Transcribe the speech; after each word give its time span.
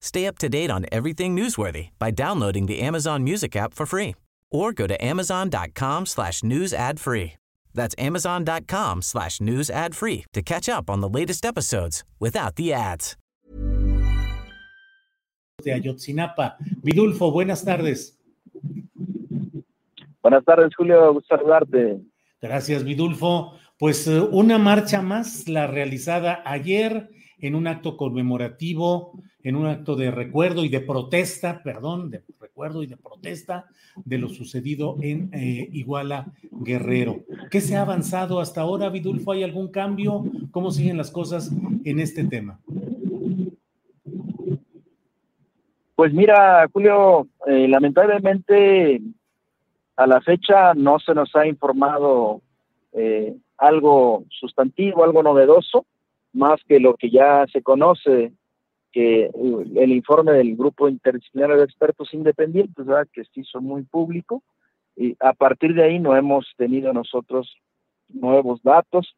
Stay 0.00 0.26
up 0.26 0.38
to 0.38 0.48
date 0.48 0.70
on 0.70 0.86
everything 0.90 1.36
newsworthy 1.36 1.90
by 1.98 2.10
downloading 2.10 2.66
the 2.66 2.80
Amazon 2.80 3.22
Music 3.22 3.54
app 3.54 3.74
for 3.74 3.86
free 3.86 4.14
or 4.50 4.72
go 4.72 4.86
to 4.86 4.96
amazon.com 5.04 6.06
slash 6.06 6.42
news 6.42 6.72
ad 6.72 6.98
free. 6.98 7.34
That's 7.74 7.94
amazon.com 7.98 9.02
slash 9.02 9.40
news 9.40 9.70
ad 9.70 9.94
free 9.94 10.24
to 10.32 10.42
catch 10.42 10.68
up 10.68 10.90
on 10.90 11.00
the 11.00 11.08
latest 11.08 11.44
episodes 11.44 12.02
without 12.18 12.56
the 12.56 12.72
ads. 12.72 13.16
De 15.62 15.72
Ayotzinapa. 15.72 16.56
Vidulfo, 16.82 17.30
buenas 17.30 17.62
tardes. 17.64 18.18
Buenas 20.22 20.44
tardes, 20.44 20.74
Julio. 20.74 21.12
Gusto 21.12 21.36
saludarte. 21.36 22.00
Gracias, 22.40 22.82
Vidulfo. 22.82 23.58
Pues 23.78 24.06
eh, 24.06 24.20
una 24.20 24.58
marcha 24.58 25.02
más, 25.02 25.48
la 25.48 25.66
realizada 25.66 26.42
ayer 26.44 27.10
en 27.38 27.54
un 27.54 27.66
acto 27.66 27.96
conmemorativo, 27.96 29.22
en 29.42 29.56
un 29.56 29.66
acto 29.66 29.96
de 29.96 30.10
recuerdo 30.10 30.64
y 30.64 30.68
de 30.68 30.80
protesta, 30.80 31.62
perdón, 31.62 32.10
de 32.10 32.22
recuerdo 32.40 32.82
y 32.82 32.86
de 32.86 32.96
protesta 32.96 33.66
de 34.04 34.18
lo 34.18 34.28
sucedido 34.28 34.96
en 35.00 35.30
eh, 35.32 35.68
Iguala 35.72 36.26
Guerrero. 36.50 37.20
¿Qué 37.50 37.60
se 37.60 37.76
ha 37.76 37.82
avanzado 37.82 38.40
hasta 38.40 38.60
ahora, 38.60 38.88
Vidulfo? 38.88 39.32
¿Hay 39.32 39.42
algún 39.42 39.68
cambio? 39.68 40.24
¿Cómo 40.50 40.70
siguen 40.70 40.96
las 40.96 41.10
cosas 41.10 41.50
en 41.84 42.00
este 42.00 42.24
tema? 42.24 42.58
Pues 45.94 46.14
mira, 46.14 46.66
Julio, 46.72 47.28
eh, 47.46 47.68
lamentablemente 47.68 49.00
a 49.96 50.06
la 50.06 50.20
fecha 50.22 50.72
no 50.74 50.98
se 50.98 51.14
nos 51.14 51.34
ha 51.36 51.46
informado 51.46 52.40
eh, 52.92 53.36
algo 53.58 54.24
sustantivo, 54.30 55.04
algo 55.04 55.22
novedoso, 55.22 55.84
más 56.32 56.58
que 56.66 56.80
lo 56.80 56.94
que 56.94 57.10
ya 57.10 57.44
se 57.52 57.62
conoce, 57.62 58.32
que 58.92 59.30
el 59.76 59.92
informe 59.92 60.32
del 60.32 60.56
grupo 60.56 60.88
interdisciplinario 60.88 61.58
de 61.58 61.64
expertos 61.64 62.12
independientes, 62.12 62.84
¿verdad? 62.84 63.08
que 63.12 63.24
se 63.24 63.40
hizo 63.40 63.60
muy 63.60 63.82
público, 63.82 64.42
y 64.96 65.16
a 65.20 65.32
partir 65.32 65.74
de 65.74 65.84
ahí 65.84 65.98
no 65.98 66.16
hemos 66.16 66.46
tenido 66.56 66.92
nosotros 66.92 67.56
nuevos 68.08 68.62
datos, 68.62 69.14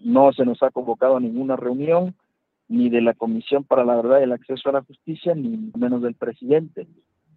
no 0.00 0.32
se 0.32 0.44
nos 0.44 0.62
ha 0.62 0.70
convocado 0.70 1.16
a 1.16 1.20
ninguna 1.20 1.56
reunión, 1.56 2.14
ni 2.68 2.88
de 2.88 3.00
la 3.00 3.14
Comisión 3.14 3.64
para 3.64 3.84
la 3.84 3.96
Verdad 3.96 4.20
y 4.20 4.24
el 4.24 4.32
Acceso 4.32 4.68
a 4.68 4.72
la 4.72 4.82
Justicia, 4.82 5.34
ni 5.34 5.72
menos 5.76 6.02
del 6.02 6.14
presidente. 6.14 6.86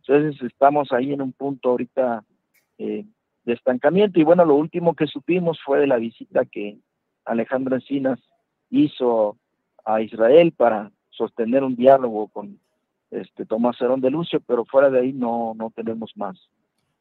Entonces 0.05 0.41
estamos 0.43 0.91
ahí 0.91 1.11
en 1.11 1.21
un 1.21 1.31
punto 1.31 1.69
ahorita 1.69 2.23
eh, 2.77 3.05
de 3.43 3.53
estancamiento. 3.53 4.19
Y 4.19 4.23
bueno, 4.23 4.45
lo 4.45 4.55
último 4.55 4.93
que 4.95 5.07
supimos 5.07 5.59
fue 5.65 5.79
de 5.79 5.87
la 5.87 5.97
visita 5.97 6.45
que 6.45 6.77
Alejandro 7.25 7.75
Encinas 7.75 8.19
hizo 8.69 9.37
a 9.85 10.01
Israel 10.01 10.53
para 10.55 10.91
sostener 11.17 11.63
un 11.63 11.75
diálogo 11.75 12.27
con 12.27 12.59
este 13.11 13.45
Tomás 13.45 13.79
Herón 13.79 14.01
de 14.01 14.09
Lucio, 14.09 14.41
pero 14.45 14.65
fuera 14.65 14.89
de 14.89 14.99
ahí 14.99 15.13
no, 15.13 15.53
no 15.55 15.71
tenemos 15.75 16.11
más. 16.15 16.37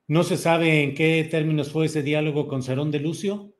¿No 0.09 0.23
se 0.25 0.37
sabe 0.37 0.83
en 0.83 0.95
qué 0.95 1.27
términos 1.31 1.73
fue 1.73 1.87
ese 1.87 2.03
diálogo 2.03 2.49
con 2.49 2.63
Cerón 2.63 2.91
de 2.91 3.01
Lucio? 3.01 3.53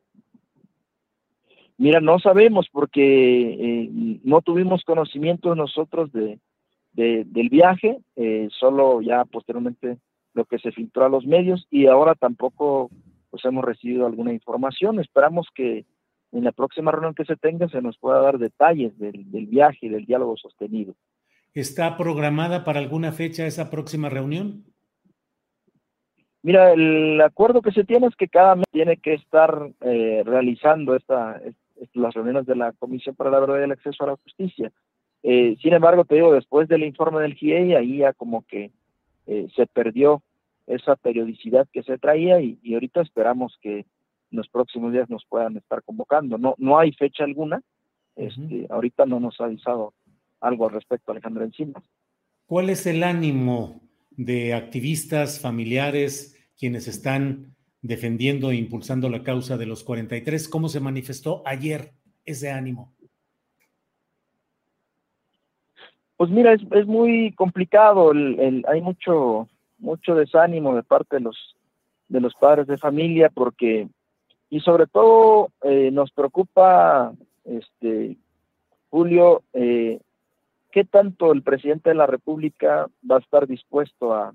Mira, 1.79 2.01
no 2.01 2.19
sabemos 2.19 2.69
porque 2.71 3.03
eh, 3.03 3.89
no 4.23 4.43
tuvimos 4.43 4.85
conocimiento 4.85 5.55
nosotros 5.55 6.13
de, 6.13 6.39
del 6.93 7.49
viaje, 7.49 7.99
eh, 8.17 8.49
solo 8.59 9.01
ya 9.01 9.25
posteriormente 9.25 9.99
lo 10.35 10.45
que 10.45 10.59
se 10.59 10.73
filtró 10.73 11.07
a 11.07 11.09
los 11.09 11.27
medios 11.27 11.67
y 11.71 11.87
ahora 11.87 12.15
tampoco 12.15 12.91
pues 13.31 13.45
hemos 13.47 13.65
recibido 13.65 14.07
alguna 14.07 14.33
información. 14.33 15.01
Esperamos 15.01 15.49
que 15.55 15.87
en 16.33 16.45
la 16.45 16.53
próxima 16.53 16.91
reunión 16.91 17.15
que 17.15 17.25
se 17.25 17.37
tenga 17.37 17.69
se 17.69 17.83
nos 17.83 17.99
pueda 17.99 18.21
dar 18.21 18.39
detalles 18.39 18.99
del, 18.99 19.25
viaje 19.47 19.87
y 19.87 19.89
del 19.89 20.07
diálogo 20.07 20.37
sostenido. 20.37 20.95
¿Está 21.55 21.97
programada 21.97 22.65
para 22.65 22.81
alguna 22.81 23.13
fecha 23.13 23.47
esa 23.47 23.71
próxima 23.71 24.09
reunión? 24.09 24.65
Mira, 26.43 26.73
el 26.73 27.21
acuerdo 27.21 27.63
que 27.63 27.73
se 27.73 27.85
tiene 27.85 28.07
es 28.07 28.17
que 28.17 28.29
cada 28.29 28.57
mes 28.57 28.65
tiene 28.73 28.97
que 28.97 29.15
estar 29.15 29.71
eh, 29.83 30.23
realizando 30.25 30.97
esta, 30.97 31.41
las 31.95 32.15
reuniones 32.15 32.47
de 32.47 32.57
la 32.57 32.73
Comisión 32.73 33.15
para 33.15 33.31
la 33.31 33.41
Verdad 33.41 33.61
y 33.61 33.65
el 33.65 33.73
Acceso 33.73 34.05
a 34.05 34.09
la 34.09 34.17
Justicia. 34.17 34.73
Eh, 35.23 35.57
sin 35.63 35.73
embargo, 35.73 36.05
te 36.05 36.17
digo, 36.17 36.33
después 36.33 36.69
del 36.69 36.83
informe 36.83 37.21
del 37.21 37.35
GIEI, 37.35 37.75
ahí 37.75 37.99
ya 37.99 38.13
como 38.13 38.45
que 38.47 38.73
eh, 39.27 39.47
se 39.55 39.67
perdió 39.67 40.23
esa 40.67 40.97
periodicidad 40.97 41.69
que 41.73 41.83
se 41.83 41.99
traía 41.99 42.41
y, 42.41 42.59
ahorita 42.75 43.03
esperamos 43.03 43.57
que 43.61 43.85
en 44.33 44.39
los 44.39 44.49
próximos 44.49 44.93
días 44.93 45.09
nos 45.09 45.25
puedan 45.29 45.57
estar 45.57 45.83
convocando. 45.83 46.39
No, 46.39 46.55
no 46.59 46.79
hay 46.79 46.93
fecha 46.93 47.25
alguna, 47.25 47.63
este, 48.17 48.67
ahorita 48.69 49.07
no 49.07 49.21
nos 49.21 49.41
ha 49.41 49.45
avisado 49.45 49.95
algo 50.41 50.67
al 50.67 50.75
respecto 50.75 51.13
Alejandro 51.13 51.45
Encinas. 51.45 51.85
¿Cuál 52.47 52.71
es 52.71 52.87
el 52.87 53.05
ánimo 53.05 53.81
de 54.11 54.55
activistas, 54.55 55.41
familiares, 55.41 56.37
quienes 56.59 56.89
están 56.89 57.55
defendiendo 57.81 58.51
e 58.51 58.57
impulsando 58.57 59.09
la 59.09 59.23
causa 59.23 59.57
de 59.57 59.67
los 59.67 59.85
43? 59.85 60.49
¿Cómo 60.49 60.69
se 60.69 60.81
manifestó 60.81 61.43
ayer 61.47 61.93
ese 62.25 62.51
ánimo? 62.51 62.95
Pues 66.17 66.31
mira, 66.31 66.53
es, 66.53 66.87
muy 66.87 67.33
complicado, 67.35 68.13
hay 68.13 68.81
mucho, 68.81 69.49
mucho 69.79 70.15
desánimo 70.15 70.77
de 70.77 70.85
parte 70.85 71.17
de 71.17 71.23
los, 71.23 71.57
de 72.09 72.21
los 72.21 72.35
padres 72.35 72.67
de 72.69 72.79
familia 72.79 73.29
porque, 73.29 73.89
y 74.53 74.61
sobre 74.61 74.87
todo 74.87 75.49
eh, 75.63 75.91
nos 75.91 76.11
preocupa, 76.11 77.15
este, 77.47 78.19
Julio, 78.91 79.45
eh, 79.55 79.99
qué 80.71 80.85
tanto 80.85 81.33
el 81.33 81.41
presidente 81.41 81.89
de 81.89 81.95
la 81.95 82.07
República 82.07 82.87
va 83.11 83.17
a 83.17 83.21
estar 83.21 83.47
dispuesto 83.47 84.13
a, 84.13 84.35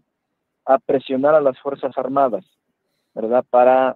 presionar 0.88 1.36
a 1.36 1.40
las 1.40 1.60
Fuerzas 1.60 1.96
Armadas, 2.00 2.44
¿verdad? 3.14 3.46
Para 3.48 3.96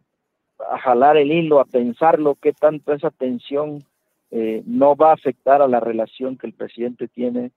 jalar 0.84 1.18
el 1.18 1.32
hilo, 1.32 1.60
a 1.60 1.66
pensarlo, 1.66 2.36
qué 2.36 2.54
tanto 2.54 2.94
esa 2.94 3.10
tensión 3.10 3.84
eh, 4.30 4.62
no 4.68 4.96
va 4.96 5.10
a 5.10 5.16
afectar 5.16 5.64
a 5.64 5.68
la 5.68 5.80
relación 5.80 6.38
que 6.38 6.46
el 6.46 6.54
presidente 6.54 7.08
tiene 7.08 7.52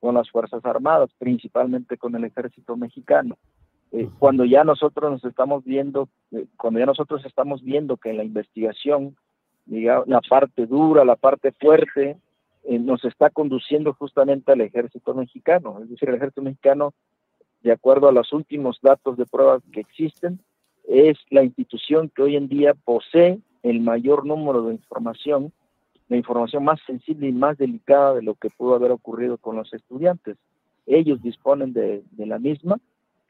con 0.00 0.16
las 0.16 0.30
Fuerzas 0.30 0.62
Armadas, 0.66 1.08
principalmente 1.18 1.96
con 1.96 2.14
el 2.14 2.24
ejército 2.24 2.76
mexicano. 2.76 3.38
Eh, 3.92 4.08
cuando 4.18 4.46
ya 4.46 4.64
nosotros 4.64 5.10
nos 5.10 5.24
estamos 5.24 5.64
viendo, 5.64 6.08
eh, 6.30 6.46
cuando 6.56 6.80
ya 6.80 6.86
nosotros 6.86 7.22
estamos 7.26 7.62
viendo 7.62 7.98
que 7.98 8.08
en 8.08 8.16
la 8.16 8.24
investigación, 8.24 9.16
digamos, 9.66 10.08
la 10.08 10.22
parte 10.22 10.66
dura, 10.66 11.04
la 11.04 11.16
parte 11.16 11.52
fuerte, 11.52 12.16
eh, 12.64 12.78
nos 12.78 13.04
está 13.04 13.28
conduciendo 13.28 13.92
justamente 13.92 14.50
al 14.50 14.62
ejército 14.62 15.12
mexicano. 15.14 15.78
Es 15.82 15.90
decir, 15.90 16.08
el 16.08 16.14
ejército 16.14 16.40
mexicano, 16.40 16.94
de 17.62 17.72
acuerdo 17.72 18.08
a 18.08 18.12
los 18.12 18.32
últimos 18.32 18.78
datos 18.80 19.18
de 19.18 19.26
pruebas 19.26 19.62
que 19.72 19.80
existen, 19.80 20.40
es 20.88 21.18
la 21.28 21.44
institución 21.44 22.10
que 22.14 22.22
hoy 22.22 22.36
en 22.36 22.48
día 22.48 22.72
posee 22.72 23.40
el 23.62 23.80
mayor 23.80 24.24
número 24.24 24.62
de 24.62 24.72
información, 24.72 25.52
la 26.08 26.16
información 26.16 26.64
más 26.64 26.80
sensible 26.86 27.28
y 27.28 27.32
más 27.32 27.58
delicada 27.58 28.14
de 28.14 28.22
lo 28.22 28.36
que 28.36 28.48
pudo 28.48 28.74
haber 28.74 28.90
ocurrido 28.90 29.36
con 29.36 29.54
los 29.56 29.72
estudiantes. 29.74 30.38
Ellos 30.86 31.22
disponen 31.22 31.74
de, 31.74 32.02
de 32.12 32.26
la 32.26 32.38
misma 32.38 32.80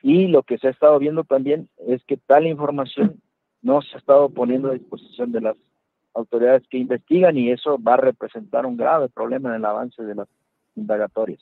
y 0.03 0.27
lo 0.27 0.43
que 0.43 0.59
se 0.59 0.67
ha 0.67 0.71
estado 0.71 0.99
viendo 0.99 1.25
también 1.25 1.69
es 1.87 2.03
que 2.05 2.17
tal 2.17 2.47
información 2.47 3.21
no 3.63 3.81
se 3.83 3.95
ha 3.95 3.99
estado 3.99 4.29
poniendo 4.31 4.69
a 4.69 4.75
disposición 4.75 5.33
de 5.33 5.41
las 5.41 5.57
autoridades 6.15 6.63
que 6.69 6.79
investigan 6.79 7.39
y 7.39 7.51
eso 7.51 7.81
va 7.81 7.95
a 7.95 7.99
representar 7.99 8.67
un 8.67 8.77
grave 8.77 9.09
problema 9.09 9.51
en 9.51 9.57
el 9.57 9.65
avance 9.65 10.03
de 10.03 10.15
las 10.15 10.29
indagatorias. 10.75 11.41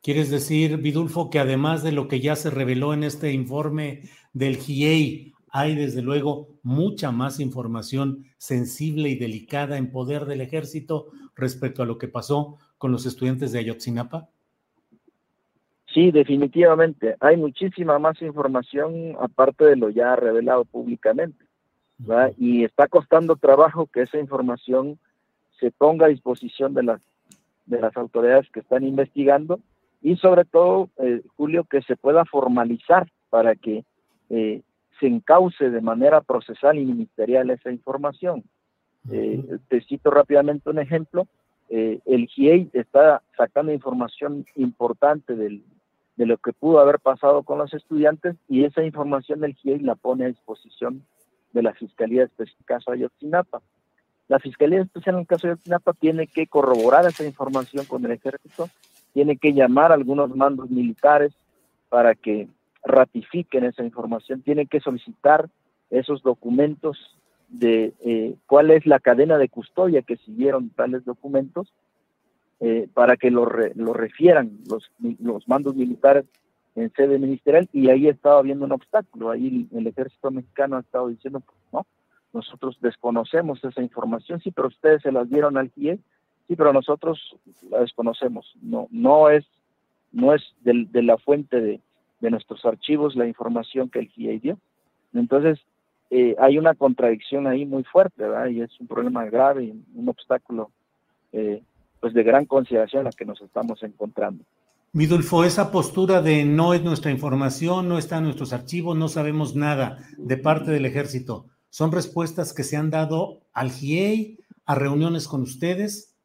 ¿Quieres 0.00 0.30
decir, 0.30 0.78
Vidulfo, 0.78 1.28
que 1.28 1.40
además 1.40 1.82
de 1.82 1.92
lo 1.92 2.06
que 2.06 2.20
ya 2.20 2.36
se 2.36 2.50
reveló 2.50 2.94
en 2.94 3.02
este 3.02 3.32
informe 3.32 4.02
del 4.32 4.56
GIEI, 4.56 5.34
hay 5.50 5.74
desde 5.74 6.02
luego 6.02 6.60
mucha 6.62 7.10
más 7.10 7.40
información 7.40 8.24
sensible 8.36 9.08
y 9.08 9.16
delicada 9.16 9.76
en 9.76 9.90
poder 9.90 10.26
del 10.26 10.40
ejército 10.40 11.08
respecto 11.34 11.82
a 11.82 11.86
lo 11.86 11.98
que 11.98 12.06
pasó 12.06 12.58
con 12.76 12.92
los 12.92 13.06
estudiantes 13.06 13.50
de 13.50 13.58
Ayotzinapa? 13.58 14.28
Sí, 15.98 16.12
definitivamente. 16.12 17.16
Hay 17.18 17.36
muchísima 17.36 17.98
más 17.98 18.22
información 18.22 19.16
aparte 19.18 19.64
de 19.64 19.74
lo 19.74 19.90
ya 19.90 20.14
revelado 20.14 20.64
públicamente. 20.64 21.44
Y 22.36 22.62
está 22.62 22.86
costando 22.86 23.34
trabajo 23.34 23.88
que 23.88 24.02
esa 24.02 24.16
información 24.16 25.00
se 25.58 25.72
ponga 25.72 26.06
a 26.06 26.10
disposición 26.10 26.72
de 26.72 26.84
las, 26.84 27.00
de 27.66 27.80
las 27.80 27.96
autoridades 27.96 28.48
que 28.52 28.60
están 28.60 28.84
investigando 28.84 29.58
y 30.00 30.14
sobre 30.18 30.44
todo, 30.44 30.88
eh, 30.98 31.22
Julio, 31.36 31.64
que 31.64 31.82
se 31.82 31.96
pueda 31.96 32.24
formalizar 32.24 33.08
para 33.28 33.56
que 33.56 33.84
eh, 34.30 34.62
se 35.00 35.06
encauce 35.08 35.68
de 35.68 35.80
manera 35.80 36.20
procesal 36.20 36.78
y 36.78 36.84
ministerial 36.84 37.50
esa 37.50 37.72
información. 37.72 38.44
Eh, 39.10 39.58
te 39.66 39.80
cito 39.80 40.12
rápidamente 40.12 40.70
un 40.70 40.78
ejemplo. 40.78 41.26
el 41.68 42.28
GIEI 42.28 42.70
está 42.72 43.20
sacando 43.36 43.72
información 43.72 44.46
importante 44.54 45.34
del, 45.34 45.64
de 46.18 46.26
lo 46.26 46.36
que 46.36 46.52
pudo 46.52 46.80
haber 46.80 46.98
pasado 46.98 47.44
con 47.44 47.58
los 47.58 47.72
estudiantes 47.72 48.36
y 48.48 48.64
esa 48.64 48.82
información 48.84 49.42
el 49.44 49.54
GIEI 49.54 49.78
la 49.78 49.94
pone 49.94 50.24
a 50.24 50.28
disposición 50.28 51.04
de 51.52 51.62
la 51.62 51.72
Fiscalía 51.72 52.24
Especial 52.24 52.56
en 52.58 52.66
caso 52.66 52.90
de 52.90 52.98
Ayotzinapa. 52.98 53.62
La 54.26 54.38
Fiscalía 54.40 54.82
Especial 54.82 55.14
en 55.14 55.20
el 55.20 55.26
caso 55.26 55.46
de 55.46 55.52
Ayotzinapa 55.52 55.92
tiene 55.94 56.26
que 56.26 56.46
corroborar 56.48 57.06
esa 57.06 57.24
información 57.24 57.86
con 57.86 58.04
el 58.04 58.10
ejército 58.10 58.68
tiene 59.12 59.36
que 59.36 59.52
llamar 59.52 59.90
a 59.90 59.94
algunos 59.94 60.34
mandos 60.34 60.70
militares 60.70 61.32
para 61.88 62.14
que 62.14 62.48
ratifiquen 62.84 63.64
esa 63.64 63.82
información, 63.82 64.42
tiene 64.42 64.66
que 64.66 64.80
solicitar 64.80 65.48
esos 65.90 66.22
documentos 66.22 67.16
de 67.48 67.94
eh, 68.04 68.34
cuál 68.46 68.70
es 68.70 68.86
la 68.86 69.00
cadena 69.00 69.38
de 69.38 69.48
custodia 69.48 70.02
que 70.02 70.16
siguieron 70.18 70.70
tales 70.70 71.04
documentos 71.04 71.72
eh, 72.60 72.88
para 72.92 73.16
que 73.16 73.30
lo, 73.30 73.48
lo 73.74 73.92
refieran 73.92 74.58
los, 74.68 74.90
los 75.20 75.46
mandos 75.48 75.76
militares 75.76 76.24
en 76.74 76.92
sede 76.92 77.18
ministerial 77.18 77.68
y 77.72 77.90
ahí 77.90 78.08
estaba 78.08 78.38
habiendo 78.38 78.64
un 78.64 78.72
obstáculo, 78.72 79.30
ahí 79.30 79.68
el, 79.72 79.86
ejército 79.86 80.30
mexicano 80.30 80.76
ha 80.76 80.80
estado 80.80 81.08
diciendo, 81.08 81.42
no, 81.72 81.86
nosotros 82.32 82.78
desconocemos 82.80 83.62
esa 83.64 83.82
información, 83.82 84.40
sí, 84.40 84.50
pero 84.50 84.68
ustedes 84.68 85.02
se 85.02 85.12
las 85.12 85.28
dieron 85.28 85.56
al 85.56 85.70
GIE 85.70 85.98
Sí, 86.48 86.56
pero 86.56 86.72
nosotros 86.72 87.36
la 87.70 87.80
desconocemos. 87.80 88.54
No, 88.62 88.88
no 88.90 89.28
es, 89.28 89.44
no 90.12 90.34
es 90.34 90.42
de, 90.62 91.02
la 91.02 91.18
fuente 91.18 91.60
de, 91.60 91.80
nuestros 92.30 92.64
archivos 92.64 93.14
la 93.14 93.26
información 93.26 93.90
que 93.90 93.98
el 93.98 94.08
GIA 94.08 94.38
dio. 94.40 94.58
Entonces, 95.12 95.60
eh, 96.10 96.34
hay 96.38 96.56
una 96.56 96.74
contradicción 96.74 97.46
ahí 97.46 97.66
muy 97.66 97.84
fuerte, 97.84 98.22
¿verdad? 98.22 98.46
Y 98.46 98.62
es 98.62 98.80
un 98.80 98.86
problema 98.86 99.26
grave 99.26 99.74
un 99.94 100.08
obstáculo 100.08 100.70
eh, 101.32 101.62
pues 102.00 102.14
de 102.14 102.22
gran 102.22 102.46
consideración 102.46 103.04
la 103.04 103.10
que 103.10 103.24
nos 103.24 103.40
estamos 103.40 103.82
encontrando. 103.82 104.44
Midulfo, 104.92 105.44
esa 105.44 105.70
postura 105.70 106.22
de 106.22 106.44
no 106.44 106.72
es 106.72 106.82
nuestra 106.82 107.10
información, 107.10 107.88
no 107.88 107.98
está 107.98 108.18
en 108.18 108.24
nuestros 108.24 108.52
archivos, 108.52 108.96
no 108.96 109.08
sabemos 109.08 109.54
nada 109.54 109.98
de 110.16 110.36
parte 110.38 110.70
del 110.70 110.86
ejército, 110.86 111.46
¿son 111.68 111.92
respuestas 111.92 112.54
que 112.54 112.64
se 112.64 112.76
han 112.76 112.90
dado 112.90 113.40
al 113.52 113.70
GIEI, 113.70 114.38
a 114.64 114.74
reuniones 114.74 115.28
con 115.28 115.42
ustedes? 115.42 116.16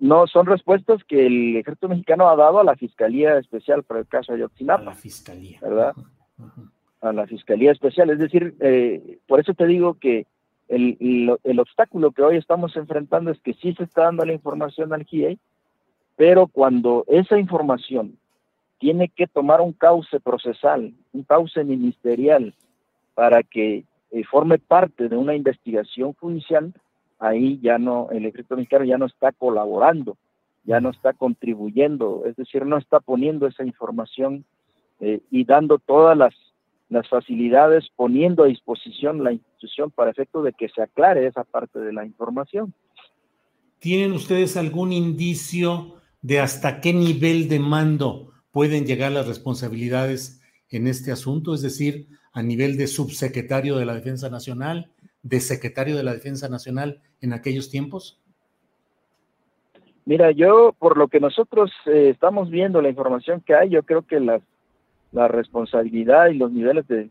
No, 0.00 0.26
son 0.26 0.46
respuestas 0.46 1.04
que 1.04 1.26
el 1.26 1.56
ejército 1.58 1.88
mexicano 1.88 2.28
ha 2.30 2.34
dado 2.34 2.58
a 2.58 2.64
la 2.64 2.74
Fiscalía 2.74 3.38
Especial 3.38 3.82
para 3.84 4.00
el 4.00 4.06
caso 4.06 4.32
de 4.32 4.38
Ayotzinapa. 4.38 4.82
A 4.82 4.84
la 4.86 4.94
Fiscalía. 4.94 5.58
¿Verdad? 5.60 5.92
A 7.02 7.12
la 7.12 7.26
Fiscalía 7.26 7.70
Especial. 7.70 8.08
Es 8.08 8.18
decir, 8.18 8.56
eh, 8.60 9.18
por 9.28 9.40
eso 9.40 9.52
te 9.52 9.66
digo 9.66 9.94
que 9.94 10.26
el, 10.70 11.36
el, 11.42 11.58
obstáculo 11.58 12.12
que 12.12 12.22
hoy 12.22 12.36
estamos 12.36 12.76
enfrentando 12.76 13.30
es 13.32 13.40
que 13.40 13.54
sí 13.54 13.74
se 13.74 13.84
está 13.84 14.04
dando 14.04 14.24
la 14.24 14.32
información 14.32 14.92
al 14.92 15.04
GIEI, 15.04 15.38
pero 16.16 16.46
cuando 16.46 17.04
esa 17.08 17.38
información 17.38 18.16
tiene 18.78 19.08
que 19.08 19.26
tomar 19.26 19.60
un 19.60 19.72
cauce 19.72 20.20
procesal, 20.20 20.94
un 21.12 21.24
cauce 21.24 21.64
ministerial, 21.64 22.54
para 23.14 23.42
que 23.42 23.84
eh, 24.12 24.24
forme 24.24 24.58
parte 24.58 25.08
de 25.08 25.16
una 25.16 25.34
investigación 25.34 26.12
judicial, 26.14 26.72
ahí 27.18 27.58
ya 27.60 27.78
no, 27.78 28.08
el 28.12 28.26
ejército 28.26 28.56
mexicano 28.56 28.84
ya 28.84 28.96
no 28.96 29.06
está 29.06 29.32
colaborando, 29.32 30.16
ya 30.64 30.80
no 30.80 30.90
está 30.90 31.12
contribuyendo, 31.12 32.22
es 32.26 32.36
decir, 32.36 32.64
no 32.64 32.78
está 32.78 33.00
poniendo 33.00 33.46
esa 33.48 33.64
información 33.64 34.44
eh, 35.00 35.20
y 35.30 35.44
dando 35.44 35.78
todas 35.78 36.16
las, 36.16 36.34
las 36.90 37.08
facilidades, 37.08 37.88
poniendo 37.96 38.42
a 38.42 38.48
disposición 38.48 39.24
la 39.24 39.32
institución 39.32 39.90
para 39.90 40.10
efecto 40.10 40.42
de 40.42 40.52
que 40.52 40.68
se 40.68 40.82
aclare 40.82 41.26
esa 41.26 41.44
parte 41.44 41.78
de 41.78 41.92
la 41.92 42.04
información. 42.04 42.74
¿Tienen 43.78 44.12
ustedes 44.12 44.56
algún 44.56 44.92
indicio 44.92 45.94
de 46.20 46.40
hasta 46.40 46.80
qué 46.80 46.92
nivel 46.92 47.48
de 47.48 47.60
mando 47.60 48.32
pueden 48.50 48.84
llegar 48.84 49.12
las 49.12 49.28
responsabilidades 49.28 50.42
en 50.68 50.88
este 50.88 51.12
asunto? 51.12 51.54
Es 51.54 51.62
decir, 51.62 52.08
a 52.32 52.42
nivel 52.42 52.76
de 52.76 52.88
subsecretario 52.88 53.76
de 53.76 53.86
la 53.86 53.94
Defensa 53.94 54.28
Nacional, 54.28 54.90
de 55.22 55.40
secretario 55.40 55.96
de 55.96 56.02
la 56.02 56.12
Defensa 56.12 56.48
Nacional 56.48 57.00
en 57.20 57.32
aquellos 57.32 57.70
tiempos? 57.70 58.20
Mira, 60.04 60.32
yo 60.32 60.74
por 60.78 60.98
lo 60.98 61.06
que 61.08 61.20
nosotros 61.20 61.70
eh, 61.86 62.10
estamos 62.10 62.50
viendo, 62.50 62.82
la 62.82 62.88
información 62.88 63.42
que 63.46 63.54
hay, 63.54 63.68
yo 63.68 63.84
creo 63.84 64.02
que 64.02 64.18
la, 64.18 64.40
la 65.12 65.28
responsabilidad 65.28 66.28
y 66.28 66.34
los 66.34 66.52
niveles 66.52 66.86
de, 66.88 67.10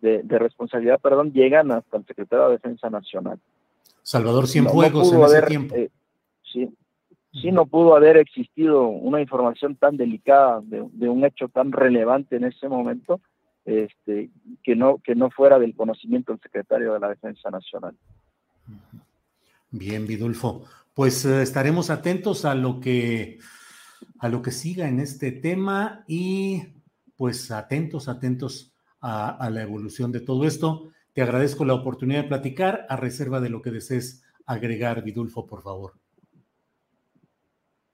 de, 0.00 0.38
responsabilidad, 0.38 1.00
perdón, 1.00 1.32
llegan 1.32 1.70
hasta 1.72 1.96
el 1.96 2.06
secretario 2.06 2.46
de 2.46 2.52
Defensa 2.52 2.90
Nacional. 2.90 3.38
Salvador 4.02 4.46
Cienfuegos 4.46 5.12
en 5.12 5.22
ese 5.22 5.42
tiempo. 5.42 5.74
Eh, 5.74 5.90
sí, 6.52 6.68
sí 7.32 7.50
no 7.50 7.66
pudo 7.66 7.96
haber 7.96 8.18
existido 8.18 8.86
una 8.86 9.20
información 9.20 9.76
tan 9.76 9.96
delicada 9.96 10.60
de, 10.62 10.86
de, 10.92 11.08
un 11.08 11.24
hecho 11.24 11.48
tan 11.48 11.72
relevante 11.72 12.36
en 12.36 12.44
ese 12.44 12.68
momento 12.68 13.20
este, 13.64 14.30
que, 14.62 14.76
no, 14.76 14.98
que 14.98 15.14
no 15.14 15.30
fuera 15.30 15.58
del 15.58 15.74
conocimiento 15.74 16.32
del 16.32 16.40
secretario 16.42 16.92
de 16.92 17.00
la 17.00 17.08
Defensa 17.08 17.50
Nacional. 17.50 17.96
Bien, 19.70 20.06
Vidulfo. 20.06 20.64
Pues 20.92 21.24
eh, 21.24 21.42
estaremos 21.42 21.90
atentos 21.90 22.44
a 22.44 22.54
lo 22.54 22.78
que 22.78 23.38
a 24.18 24.28
lo 24.28 24.42
que 24.42 24.52
siga 24.52 24.88
en 24.88 25.00
este 25.00 25.32
tema 25.32 26.04
y 26.06 26.62
pues 27.16 27.50
atentos, 27.50 28.08
atentos 28.08 28.74
a, 29.00 29.30
a, 29.30 29.50
la 29.50 29.62
evolución 29.62 30.12
de 30.12 30.20
todo 30.20 30.44
esto. 30.44 30.90
Te 31.12 31.22
agradezco 31.22 31.64
la 31.64 31.74
oportunidad 31.74 32.22
de 32.22 32.28
platicar 32.28 32.86
a 32.88 32.96
reserva 32.96 33.40
de 33.40 33.50
lo 33.50 33.62
que 33.62 33.70
desees 33.70 34.24
agregar, 34.46 35.02
Vidulfo, 35.02 35.46
por 35.46 35.62
favor. 35.62 35.92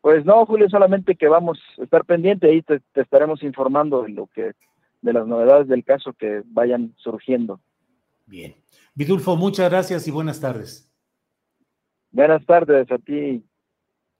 Pues 0.00 0.24
no, 0.24 0.46
Julio, 0.46 0.68
solamente 0.68 1.14
que 1.14 1.28
vamos 1.28 1.58
a 1.78 1.84
estar 1.84 2.04
pendiente 2.04 2.52
y 2.54 2.62
te, 2.62 2.80
te 2.92 3.02
estaremos 3.02 3.42
informando 3.42 4.02
de 4.02 4.10
lo 4.10 4.26
que 4.28 4.52
de 5.02 5.12
las 5.12 5.26
novedades 5.26 5.68
del 5.68 5.84
caso 5.84 6.12
que 6.12 6.42
vayan 6.46 6.94
surgiendo. 6.98 7.60
Bien. 8.26 8.54
Vidulfo, 8.94 9.36
muchas 9.36 9.70
gracias 9.70 10.06
y 10.08 10.10
buenas 10.10 10.40
tardes. 10.40 10.90
Buenas 12.10 12.44
tardes 12.44 12.90
a 12.90 12.98
ti. 12.98 13.44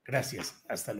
Gracias. 0.04 0.64
Hasta 0.69 0.92
luego. 0.92 1.00